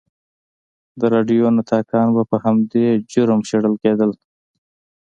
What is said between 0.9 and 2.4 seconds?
د راډیو نطاقان به په